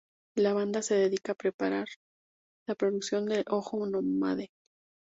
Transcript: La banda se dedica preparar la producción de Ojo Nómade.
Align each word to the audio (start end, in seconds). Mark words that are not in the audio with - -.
La 0.35 0.53
banda 0.53 0.81
se 0.81 0.95
dedica 0.95 1.35
preparar 1.35 1.87
la 2.65 2.73
producción 2.73 3.27
de 3.27 3.45
Ojo 3.47 3.85
Nómade. 3.85 4.49